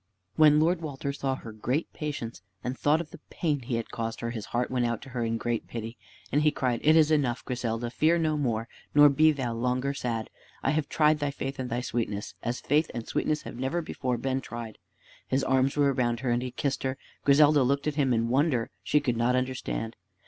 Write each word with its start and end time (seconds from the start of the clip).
When 0.35 0.59
Lord 0.59 0.81
Walter 0.81 1.13
saw 1.13 1.35
her 1.35 1.51
great 1.51 1.93
patience, 1.93 2.41
and 2.63 2.75
thought 2.75 3.01
of 3.01 3.11
the 3.11 3.19
pain 3.29 3.59
he 3.59 3.75
had 3.75 3.91
caused 3.91 4.21
her, 4.21 4.31
his 4.31 4.45
heart 4.47 4.71
went 4.71 4.83
out 4.87 4.99
to 5.03 5.09
her 5.09 5.23
in 5.23 5.37
great 5.37 5.67
pity, 5.67 5.95
and 6.31 6.41
he 6.41 6.49
cried, 6.49 6.79
"It 6.83 6.95
is 6.95 7.11
enough, 7.11 7.45
Griselda; 7.45 7.91
fear 7.91 8.17
no 8.17 8.35
more, 8.35 8.67
nor 8.95 9.09
be 9.09 9.31
thou 9.31 9.53
longer 9.53 9.93
sad. 9.93 10.31
I 10.63 10.71
have 10.71 10.89
tried 10.89 11.19
thy 11.19 11.29
faith 11.29 11.59
and 11.59 11.69
thy 11.69 11.81
sweetness, 11.81 12.33
as 12.41 12.59
faith 12.61 12.89
and 12.95 13.07
sweetness 13.07 13.43
have 13.43 13.57
never 13.59 13.79
before 13.83 14.17
been 14.17 14.41
tried." 14.41 14.79
His 15.27 15.43
arms 15.43 15.77
were 15.77 15.93
around 15.93 16.21
her, 16.21 16.31
and 16.31 16.41
he 16.41 16.49
kissed 16.49 16.81
her. 16.81 16.97
Griselda 17.23 17.61
looked 17.61 17.85
at 17.85 17.93
him 17.93 18.11
in 18.11 18.27
wonder. 18.27 18.71
She 18.81 19.01
could 19.01 19.17
not 19.17 19.35
understand. 19.35 19.95